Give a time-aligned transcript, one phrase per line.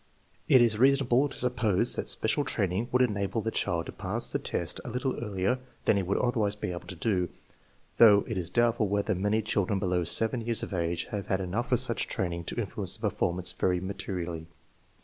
[0.47, 4.39] It is reasonable to suppose that special training would enable the child to pass the
[4.39, 7.29] test a little earlier than he would otherwise be able to do,
[7.97, 11.71] though it is doubtful whether many children below 7 years of age have had enough
[11.71, 14.47] of such training to influence the performance very materially.